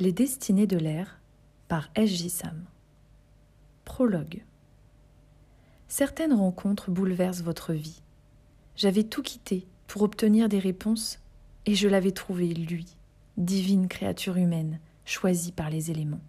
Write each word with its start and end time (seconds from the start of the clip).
Les 0.00 0.12
destinées 0.12 0.66
de 0.66 0.78
l'air 0.78 1.20
par 1.68 1.90
S.J. 1.94 2.30
Sam. 2.30 2.64
Prologue. 3.84 4.42
Certaines 5.88 6.32
rencontres 6.32 6.90
bouleversent 6.90 7.42
votre 7.42 7.74
vie. 7.74 8.00
J'avais 8.76 9.02
tout 9.02 9.20
quitté 9.20 9.66
pour 9.86 10.00
obtenir 10.00 10.48
des 10.48 10.58
réponses 10.58 11.20
et 11.66 11.74
je 11.74 11.86
l'avais 11.86 12.12
trouvé, 12.12 12.54
lui, 12.54 12.86
divine 13.36 13.88
créature 13.88 14.38
humaine, 14.38 14.80
choisie 15.04 15.52
par 15.52 15.68
les 15.68 15.90
éléments. 15.90 16.24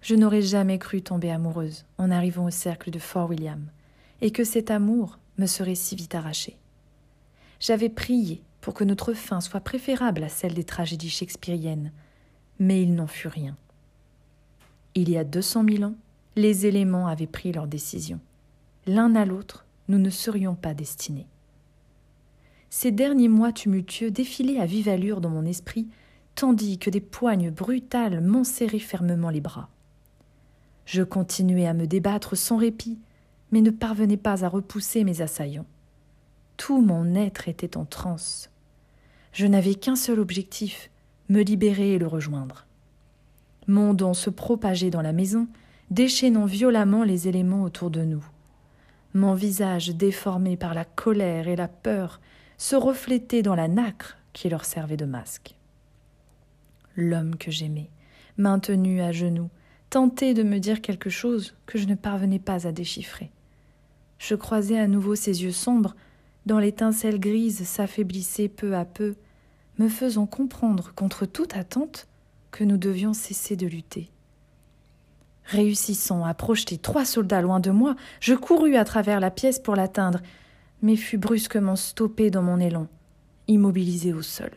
Je 0.00 0.14
n'aurais 0.14 0.40
jamais 0.40 0.78
cru 0.78 1.02
tomber 1.02 1.30
amoureuse 1.30 1.84
en 1.98 2.10
arrivant 2.10 2.46
au 2.46 2.50
cercle 2.50 2.90
de 2.90 2.98
Fort 2.98 3.28
William, 3.28 3.66
et 4.22 4.30
que 4.30 4.44
cet 4.44 4.70
amour 4.70 5.18
me 5.36 5.44
serait 5.44 5.74
si 5.74 5.94
vite 5.94 6.14
arraché. 6.14 6.56
J'avais 7.60 7.90
prié 7.90 8.42
pour 8.62 8.72
que 8.72 8.84
notre 8.84 9.12
fin 9.12 9.42
soit 9.42 9.60
préférable 9.60 10.24
à 10.24 10.30
celle 10.30 10.54
des 10.54 10.64
tragédies 10.64 11.10
shakespeariennes, 11.10 11.92
mais 12.58 12.82
il 12.82 12.94
n'en 12.94 13.06
fut 13.06 13.28
rien. 13.28 13.56
Il 14.94 15.10
y 15.10 15.16
a 15.16 15.24
deux 15.24 15.42
cent 15.42 15.62
mille 15.62 15.84
ans, 15.84 15.96
les 16.36 16.66
éléments 16.66 17.06
avaient 17.06 17.26
pris 17.26 17.52
leur 17.52 17.66
décision. 17.66 18.20
L'un 18.86 19.14
à 19.14 19.24
l'autre, 19.24 19.66
nous 19.88 19.98
ne 19.98 20.10
serions 20.10 20.54
pas 20.54 20.74
destinés. 20.74 21.26
Ces 22.70 22.90
derniers 22.90 23.28
mois 23.28 23.52
tumultueux 23.52 24.10
défilaient 24.10 24.58
à 24.58 24.66
vive 24.66 24.88
allure 24.88 25.20
dans 25.20 25.30
mon 25.30 25.46
esprit, 25.46 25.86
tandis 26.34 26.78
que 26.78 26.90
des 26.90 27.00
poignes 27.00 27.50
brutales 27.50 28.20
m'enserraient 28.20 28.78
fermement 28.78 29.30
les 29.30 29.40
bras. 29.40 29.68
Je 30.84 31.02
continuais 31.02 31.66
à 31.66 31.74
me 31.74 31.86
débattre 31.86 32.36
sans 32.36 32.56
répit, 32.56 32.98
mais 33.52 33.62
ne 33.62 33.70
parvenais 33.70 34.16
pas 34.16 34.44
à 34.44 34.48
repousser 34.48 35.04
mes 35.04 35.20
assaillants. 35.20 35.66
Tout 36.56 36.80
mon 36.80 37.14
être 37.14 37.48
était 37.48 37.76
en 37.76 37.84
transe. 37.84 38.50
Je 39.32 39.46
n'avais 39.46 39.74
qu'un 39.74 39.96
seul 39.96 40.20
objectif, 40.20 40.90
me 41.28 41.42
libérer 41.42 41.94
et 41.94 41.98
le 41.98 42.06
rejoindre. 42.06 42.66
Mon 43.66 43.94
don 43.94 44.14
se 44.14 44.30
propageait 44.30 44.90
dans 44.90 45.02
la 45.02 45.12
maison, 45.12 45.48
déchaînant 45.90 46.44
violemment 46.44 47.04
les 47.04 47.28
éléments 47.28 47.62
autour 47.62 47.90
de 47.90 48.02
nous. 48.02 48.24
Mon 49.14 49.34
visage 49.34 49.88
déformé 49.90 50.56
par 50.56 50.74
la 50.74 50.84
colère 50.84 51.48
et 51.48 51.56
la 51.56 51.68
peur 51.68 52.20
se 52.58 52.76
reflétait 52.76 53.42
dans 53.42 53.54
la 53.54 53.68
nacre 53.68 54.16
qui 54.32 54.48
leur 54.48 54.64
servait 54.64 54.96
de 54.96 55.04
masque. 55.04 55.54
L'homme 56.96 57.36
que 57.36 57.50
j'aimais, 57.50 57.90
maintenu 58.36 59.00
à 59.00 59.12
genoux, 59.12 59.50
tentait 59.90 60.34
de 60.34 60.42
me 60.42 60.58
dire 60.58 60.80
quelque 60.80 61.10
chose 61.10 61.54
que 61.66 61.78
je 61.78 61.86
ne 61.86 61.94
parvenais 61.94 62.38
pas 62.38 62.66
à 62.66 62.72
déchiffrer. 62.72 63.30
Je 64.18 64.34
croisais 64.34 64.78
à 64.78 64.88
nouveau 64.88 65.14
ses 65.14 65.42
yeux 65.42 65.52
sombres, 65.52 65.94
dont 66.46 66.58
l'étincelle 66.58 67.20
grise 67.20 67.64
s'affaiblissait 67.64 68.48
peu 68.48 68.76
à 68.76 68.84
peu, 68.84 69.14
me 69.78 69.88
faisant 69.88 70.26
comprendre 70.26 70.92
contre 70.94 71.26
toute 71.26 71.56
attente 71.56 72.06
que 72.50 72.64
nous 72.64 72.76
devions 72.76 73.14
cesser 73.14 73.56
de 73.56 73.66
lutter. 73.66 74.10
Réussissant 75.44 76.24
à 76.24 76.32
projeter 76.32 76.78
trois 76.78 77.04
soldats 77.04 77.42
loin 77.42 77.60
de 77.60 77.70
moi, 77.70 77.96
je 78.20 78.34
courus 78.34 78.76
à 78.76 78.84
travers 78.84 79.20
la 79.20 79.30
pièce 79.30 79.58
pour 79.58 79.76
l'atteindre, 79.76 80.20
mais 80.80 80.96
fus 80.96 81.18
brusquement 81.18 81.76
stoppé 81.76 82.30
dans 82.30 82.42
mon 82.42 82.60
élan, 82.60 82.86
immobilisé 83.48 84.12
au 84.12 84.22
sol. 84.22 84.52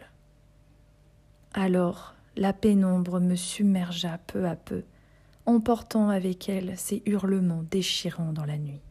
Alors 1.53 2.15
la 2.37 2.53
pénombre 2.53 3.19
me 3.19 3.35
submergea 3.35 4.19
peu 4.27 4.47
à 4.47 4.55
peu, 4.55 4.83
emportant 5.45 6.09
avec 6.09 6.49
elle 6.49 6.77
ses 6.77 7.01
hurlements 7.05 7.63
déchirants 7.69 8.33
dans 8.33 8.45
la 8.45 8.57
nuit. 8.57 8.81